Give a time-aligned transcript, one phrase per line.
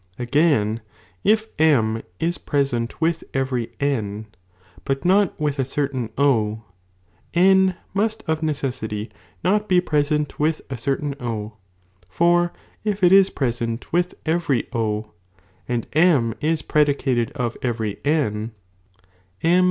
[0.17, 0.81] Again,
[1.23, 4.25] if M is present with every N,
[4.83, 6.63] but not with a certain O,
[7.35, 9.11] N must of necessity
[9.43, 11.57] not be present with a certain O,
[12.09, 12.51] for
[12.83, 15.11] if ii IB present with every O,
[15.69, 18.53] and M is predicated of every N,
[18.97, 19.49] ^ 2.